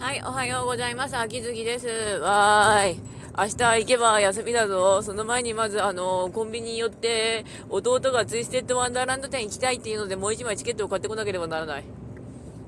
[0.00, 1.16] はい、おはようございます。
[1.16, 1.88] 秋月です。
[2.22, 3.00] わーい。
[3.36, 5.02] 明日行けば休みだぞ。
[5.02, 11.84] その前にまず、あの、コンビニに寄って、弟がツイステッドワンダーランド店行きたいっていうので、もう一枚チケットを買ってこなければならない。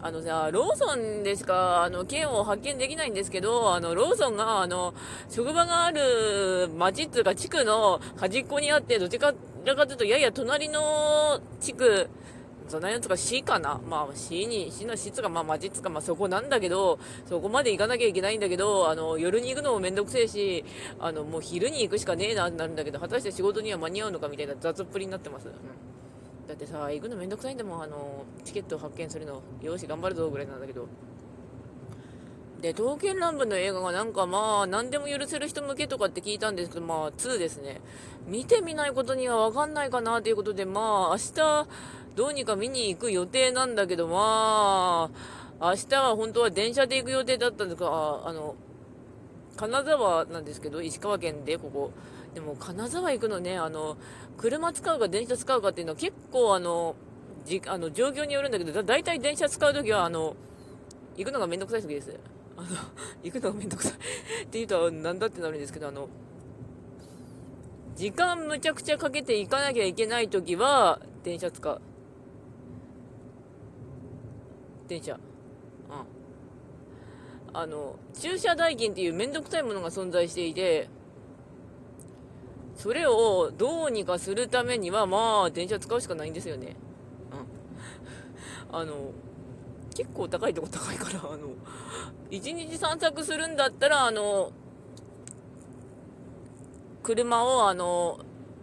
[0.00, 4.92] あのさ、ローソンでしか、あの、券を発見できないんですけど、あの、ローソンが、あの、
[5.30, 9.32] 職場がある町っていうか地区の端っこにあって、どちか
[9.64, 12.10] かというと、やや隣の地区、
[12.68, 13.80] そんなやつが C かな？
[13.88, 20.64] まあ C に、C のつか、まあマジつか、まあそこなんだけど、そこまで行かなきゃいけないんだけど、あの、夜に行くのもめんどくせえし、
[20.98, 25.48] あの、もう昼に行くしかねえなってなるんだけど、果たして仕事には間に合うのかみたいな雑っぷりになってます。
[25.48, 25.54] うん
[26.48, 29.42] だってさ、行くのめんどくさいんだもん、あの、チケットを発見するの。
[29.62, 30.86] よし、頑張るぞ、ぐらいなんだけど。
[32.60, 37.80] で、刀剣乱舞の映画がなんかまあ、何でも許せる人向けとかって聞いたんですけど、まあ、2ですね。
[38.26, 41.68] 見てみないことにはわかんないかなということで、まあ、明日、
[42.14, 45.10] どうにか見に行く予定なんだけど、ま
[45.60, 48.54] あ、明日は本当は電車で行く予定だったんですが、ああの、
[49.56, 51.90] 金沢なんですけど、石川県で、ここ。
[52.34, 53.96] でも、金沢行くのね、あの、
[54.36, 56.96] 車使うか電車使うかっていうのは結構、あの、
[57.44, 60.36] じあの状況によるんだけど、だ大体電車使うときは、あの、
[61.16, 62.18] 行くのがめんどくさい時です。
[62.56, 62.68] あの、
[63.22, 66.08] 行くのがめんどくさいって言うと、なんだってなるんですけど、あの、
[67.96, 71.80] 時間むちゃくちゃかけて行かなきゃいけないときは、電車使う。
[74.92, 75.14] 電車。
[75.14, 75.20] うん。
[77.54, 80.88] あの、駐車代金っていうめんどくさいものが存在していて、
[82.76, 86.76] それをどうにかするためには、まあ、電車使うしかないんですよね。
[88.70, 88.76] うん。
[88.76, 89.12] あの、
[89.94, 91.48] 結構高いとこ高いから、あの、
[92.30, 94.52] 一日散策するんだったら、あの、
[97.02, 98.20] 車を、あの、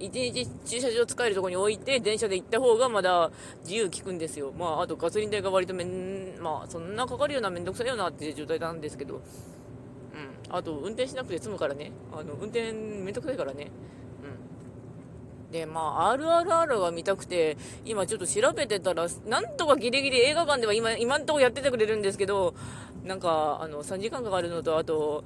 [0.00, 3.30] 一日駐車場使えるとこに置いて、電車で行った方がまだ
[3.62, 4.50] 自由効くんですよ。
[4.58, 9.22] まあ、あとガソリン代が割とめん、まあ、そんなかかるようなめんどくさいよなっていう状態なんですけど、うん。
[10.48, 11.92] あと、運転しなくて済むからね。
[12.12, 13.68] あの、運転めんどくさいからね。
[15.48, 15.52] うん。
[15.52, 22.54] で、まあ、RRR が見たくて、今ちょっと調べてたら、なんとかギリギリ映画館では今、今んとこやっててくれるんですけど、
[23.04, 25.24] なんか、あの、3時間かかるのと、あと、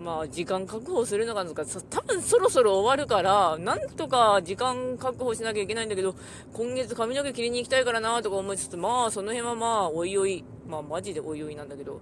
[0.00, 6.14] まあ、時間確保するのがなんか、多分そろそろ終わるから、なんとか時間確保しなきゃいけないんだけど、
[6.54, 12.00] 今月髪の毛切りに行きたいからなとか思いつつ、まあ、その辺はまあ、おいおい、まあ、マジでおいおいなんだけど、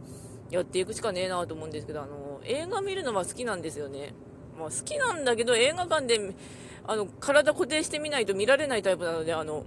[0.48, 4.14] やっていくしかねえなと思うんですけど、あの、映画見るのは好きなんですよね。
[4.56, 6.20] まあ、好きなんだけど、映画館で、
[6.86, 9.64] あの、体固定してみないと見られないタイプなので、あの、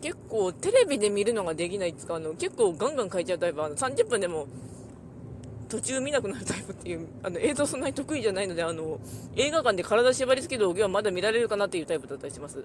[0.00, 4.48] 結構テレビで見るのができないっつか、あの、結構ガンガン変えちゃうタイプ、あの、30分でも、
[5.70, 8.98] 途中見なくなるタイプっていう、あの、映像そんなに得意じゃないので、あの、
[9.36, 12.58] 映画館で体縛り付けておけばまだ見られるかなっていうタイプだったりします。
[12.58, 12.62] う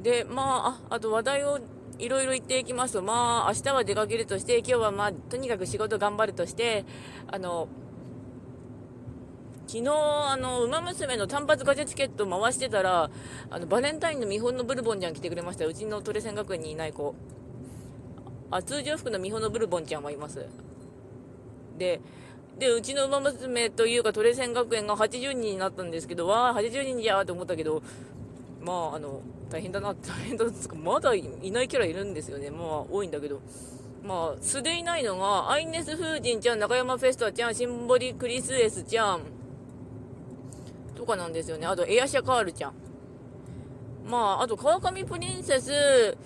[0.00, 0.02] ん。
[0.02, 1.60] で、まあ、あと話題を
[1.98, 6.84] いろいろ言っていきますと、まあ、明日は出かけるとして、今日はまあ、とにかく仕事頑張るとして、
[7.30, 7.68] あの、
[9.66, 13.10] 昨日、あの、馬娘の単発ガチャチケット回してたら、
[13.50, 15.66] あの、バレンタインの見本のブルボンちゃん来てくれました。
[15.66, 17.14] うちのトレセン学園にいない子。
[18.50, 20.46] あ、通常服の見本のブルボンちゃんはいます。
[21.78, 22.00] で、
[22.58, 27.82] で、うちの馬娘というかトレセン学園が80人になったんですけど、わあ、80人じゃーと思ったけど、
[28.60, 32.50] まあ、あの、大変だな、 大変だっつうか、まだいないキャラいるんですよね。
[32.50, 33.40] まあ、多いんだけど。
[34.02, 39.20] まあ、素でいないのが、アイネス・フージンちゃん、中山フェスタちゃん、シンボリ・クリスエスちゃん、
[40.96, 41.66] とかなんですよね。
[41.66, 42.74] あと、エアシャカールちゃん。
[44.04, 46.16] まあ、あと、川上プリンセス、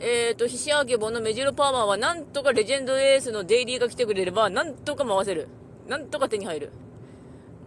[0.00, 5.48] えっ、ー、と、ひしあけぼのメジロパーマーは、なんとかレジェンドエースのデイリーが来てくれれば、なんとか回せる。
[5.88, 6.72] なんとか手に入る。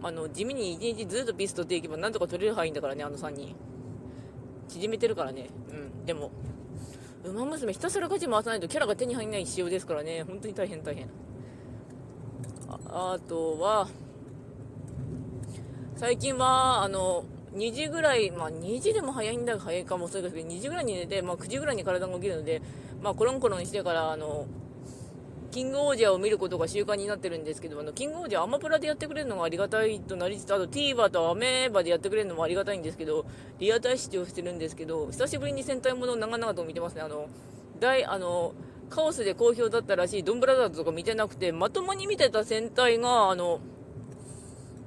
[0.02, 3.54] あの、地味に一日ずっとピス取っていけば、なんとか取れる範囲だからね、あの3人。
[4.68, 5.48] 縮めてるからね。
[5.70, 6.04] うん。
[6.04, 6.30] でも、
[7.24, 10.22] 馬娘ひたすら勝ち回さないとキャラが手に入らない仕様ですからね。
[10.22, 11.08] 本当に大変大変。
[12.68, 13.88] ああとは、
[15.96, 22.62] 最近は、あの、2時ぐらい、まあ2時でも早いんだ早いかもそうですけど、2時ぐらいに寝て、まあ9時ぐらいに体が起きるので、
[23.02, 24.46] まあコロンコロンしてから、あの、
[25.50, 33.24] キングオージャーを見ることが習慣になってるんですけど、あの、キングオージャーアマプラでやってくれるのがありがたいとなりつつ、あと TVer とアメーバでやってくれるのもありがたいんですけど、
[33.58, 37.00] リアタイ視聴してるんですけど、久しぶりに戦隊ものを長々と見てますね。
[37.00, 37.28] あの、
[37.80, 38.52] 大、あの、
[38.90, 43.60] カオスで好評だったらしいドンブラザーズとか見てなくて、まともに見てた戦隊が、あの、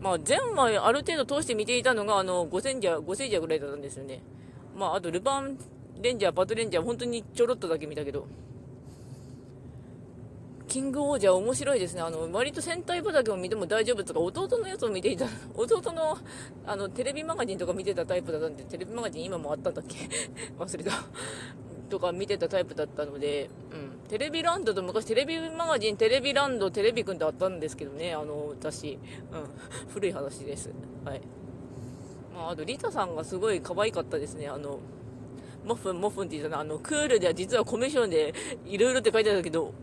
[0.01, 4.21] まあ、全話ある程度通して見ていたのが、あの、5センジャー、5センジャーぐらいだったんですよね。
[4.75, 5.57] まあ、あと、ルパン
[6.01, 8.25] レンジャー、バトレンジャー、本当にちょろっとだけ見たけど。
[10.67, 12.01] キングオージャー面白いですね。
[12.01, 16.17] あの、割と戦隊畑を見ても大丈夫とか、弟のやつを見ていた、 弟の、
[16.65, 19.97] あの、テレビマガジンとか見てたタイプだったんで、テレビマガジン今もあったんだっけ？
[20.57, 20.91] 忘れた。
[21.89, 28.99] とか見てたタイプだったので、うん、テレビランドと昔テレビマガジンテレビランドテレビくんってあったんですけどねあの私、
[29.31, 29.49] うん、
[29.93, 30.69] 古い話です。
[31.05, 31.21] はい。
[32.35, 34.49] まあ、あとリタさんがすごい可愛かったですね。
[34.49, 34.79] あの
[35.65, 38.33] モフンモフンって言ったのあのクールでは実はコミッションで
[38.65, 39.73] いろいろって書いてあるけど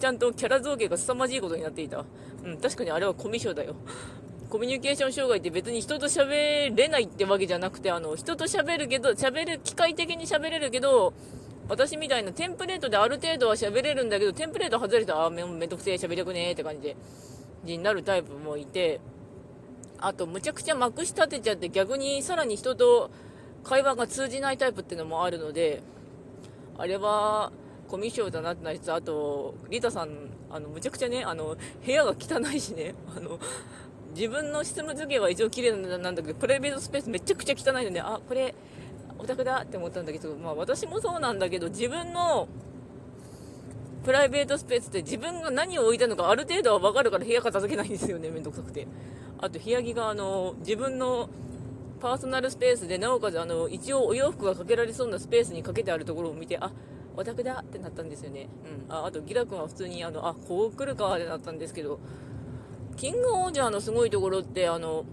[0.00, 2.04] ちゃんとキャラ造形が凄まじいことになっていた。
[2.44, 2.58] うん。
[2.58, 3.76] 確かにあれはコミッションだよ。
[4.50, 11.12] コミュニケーション障害って別に人と喋れないってわけじゃなくて、あの、人と喋るけど、喋る、機械的に喋れるけど、
[11.68, 16.96] 私みたいなテンプレートである程度は喋れるんだけど、テンプレート外れたら、あ、めめんどくせえ喋りたくねえって感じで、
[17.64, 19.00] になるタイプもいて、
[19.98, 23.10] あと、むちゃくちゃまくし立てちゃって逆にさらに人と
[23.64, 25.82] 会話が通じないタイプっていうのもあるので、
[26.78, 27.52] あれは、
[27.88, 30.10] コミュ障だなってなりつつ、あと、リタさん、
[30.50, 33.38] あの、むちゃくちゃね、あの、部屋が汚いしね、あの、
[34.14, 38.54] 自分の執務付けは一応綺麗なんだけど、プライベートスペースめちゃくちゃ汚いので、あ、これ、
[39.18, 42.48] オタクだって思ったんだけど、まあ私もそうなんだけど、自分の
[44.04, 48.86] プライベートスペースって自分が何を置いたのかある程度は分かるから部屋片付けないんですよね、めんどくさくて。
[49.38, 51.28] あと部屋着があの、自分の
[52.00, 56.70] パーソナルスペースで、なおかつあの、一応お洋服がかけられそうなスペースにかけてあるところを見て、あ、
[57.16, 58.48] オタクだってなったんですよね。
[58.88, 58.94] うん。
[58.94, 61.98] ああと、ギラ君は普通にあの、あ、こう来るかってなったんですけど、
[62.96, 65.04] キングオージャーのすごいところって、あの、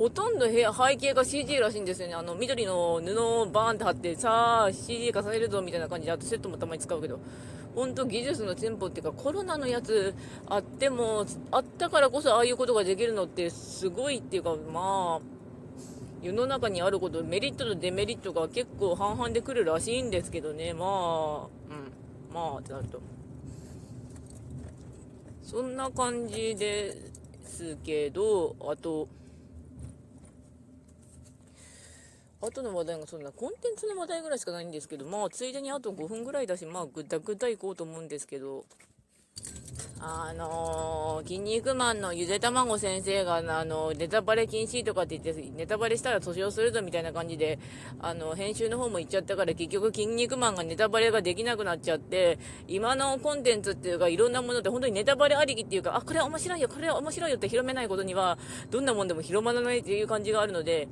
[0.00, 2.14] ほとんど部屋背景が CG らしいんですよね。
[2.14, 7.20] あの、緑の布をバーンって貼って、さあ、CG 化されるぞみたいな感じで、あとセットもたまに使うけど、
[7.74, 10.14] 本当技術の進歩っていうか、コロナのやつ
[10.46, 15.20] あっても、あったからこそああいうことができるのってすごいっていうか、まあ、
[16.22, 23.02] 世の中にあること、メリットとデメリットが結構半々で来るらしいんですけどね、まあ、うん、まあってなると。
[25.42, 26.96] そんな感じで
[27.44, 29.08] すけど、あと、
[32.42, 38.64] あとの話題がそんなコンテンツの話題ぐらいしかないんですけど、まあ、ついでにあと5分ぐらいだし、まあ、ぐだぐだいこうと思うんですけど、
[40.02, 47.58] あのー、筋肉マンのゆで卵先生が、あの、ネタバレ禁止とかって言って、ネタバレしたら訴訟するぞみたいな感じで、
[48.00, 58.38] あの、編集の方も言っちゃったから、結局筋肉マンがネタバレができなくなっちゃって、今のコンテンツっていうか、いろんなものって本当にネタバレありきっていうか、あ、これは面白いよ、これは面白いよって広めないことには、
[58.70, 60.88] どんなもんでも広まらないっていう感じがあるので、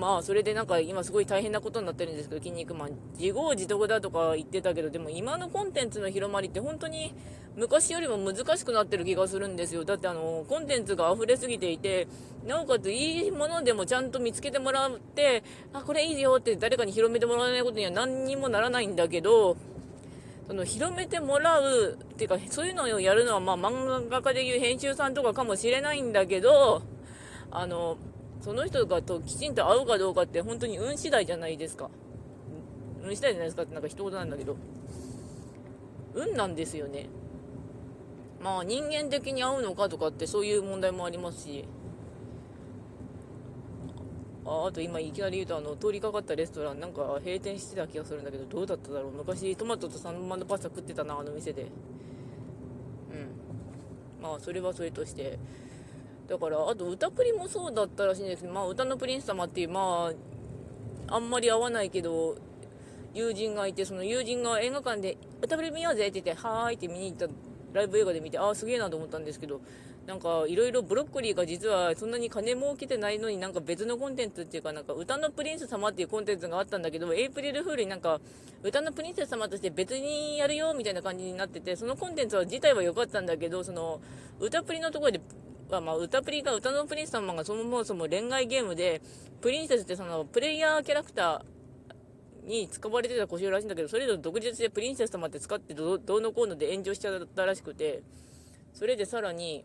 [0.00, 7.14] まあそれでなんか今すごい大変なことになってるんですけど、筋肉マン、自業自得だとか言ってたけど、でも今のコンテンツの広まりって本当に
[7.54, 9.84] 昔よりも難しくなってる気がするんですよ。
[9.84, 12.08] だってあの、コンテンツが溢れすぎていて、
[12.46, 15.44] なおかついいものでもちゃんと見つけてもらって、
[15.74, 19.58] あ、これいいよって誰かに広めてもらわないことには何にもならないんだけど、
[20.46, 26.82] その広めてもらうっていうかそういうのをやるのはまあ漫画家でいう編集さんとかかもしれないんだけど
[27.52, 27.98] あの
[28.40, 31.90] その人がときちんと会うかどうかって本当に運次第じゃないですか。
[33.02, 34.56] 運次第じゃないですかってなんか一言なんだけど。
[36.14, 37.08] 運なんですよね。
[38.42, 41.64] まあ人間的に会うのかとかってそういう問題もありますし。
[44.50, 51.68] ああと今いきなり言うとあの通りかかったレストランなんか閉店してた気がするんだけどどうだっただろう昔トマトとサンマのパスタ食ってたなあの店でうん
[54.22, 55.38] まあそれはそれとして
[56.30, 58.42] だから、あと歌プリもそうだったらしいんです。
[58.42, 60.12] けど、まあ、歌のプリンス様っていう、ま
[61.08, 62.36] あ、あんまり合わないけど、
[63.12, 67.26] 友人がいて、その友人が映画館で歌プリ見ようぜって言って、はーいって見に行った
[67.72, 69.60] ライブ映画で見て、ああ、すげえなと思ったんですけど、
[70.06, 78.18] なんかいろいろブロッコリーが実はそんなに金儲けてないのになんか別のコンテンツっていうかなんか歌のプリンス様っていうコンテンツがあったんだけどエイプリルフールになんか
[78.62, 84.00] 歌のプリンセス様として別にやるよみたいな感じになっててそのコンテンツは自体は良かったんだけどその
[84.40, 85.20] 歌プリのところで
[85.74, 89.00] は、まあ、歌プリが、歌のプリンス様がそもそも恋愛ゲームで、
[89.40, 98.02] プリンセスってその、プレイヤーキャラクターに使われてた故障らしいんだけど、それぞれ独立でプリンセス様って使ってどうのこうので炎上しちゃったらしくて、
[98.72, 99.64] それでさらに、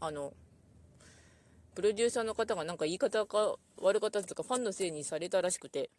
[0.00, 0.32] あの、
[1.76, 5.90] プロデューサーの方がなんか言い方が悪かったとか、ファンのせいにされたらしくて、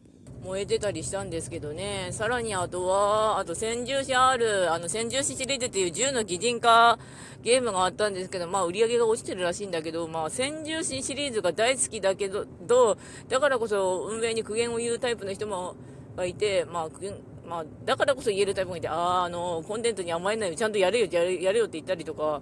[0.43, 2.10] 燃えてたりしたんですけどね。
[2.13, 6.98] さらにあとは、あと戦銃士 R、あの戦銃士シリーズっていう銃の擬人化
[7.43, 12.98] ゲームがあったんですけど、まあ売り上げが落ちてるらしいんだけど、まあ戦銃士シリーズが大好きだけど、
[13.29, 15.75] だからこそ運営に苦言を言うタイプの人も
[16.15, 17.13] がいて、まあ苦言、
[17.48, 22.41] まあ、だからこそ言えるタイプがいて、ああ、あの、コンテンツに甘えないよ、ちゃんとやれよ、やれよって言ったりとか、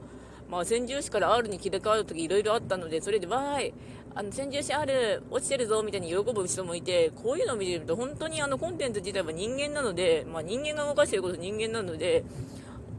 [0.49, 3.73] まあ、戦銃士から R に切り替わるときいろいろあったので、それで、わーい、
[4.13, 12.23] あの、戦銃士 R 落ちてるぞ、みたいに喜ぶ人もいて、こういうのを見てると、本当にあの、コンテンツ自体は人間なので、まあ、人間が動かしていること人間なので、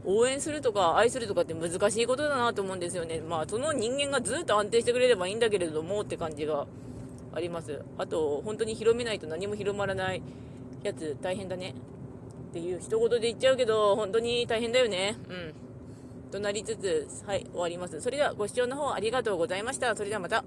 [0.05, 3.19] 応援するとか愛するとかって難しいことだなと思うんですよね。
[3.19, 6.65] まあ、その人間がずっと安定してくれればいいんだけれどもって感じが
[7.33, 7.81] あります。
[7.97, 10.21] あと、本当に広めないと何も広まらない
[10.83, 11.73] やつ大変だね。
[12.51, 15.17] っていう一言で言っちゃうけど、本当に大変だよね。
[15.29, 15.66] うん。
[16.31, 18.01] となりつつ、はい、終わります。
[18.01, 19.95] それではご視聴の方ありがとうございました。
[19.95, 20.43] それではまた。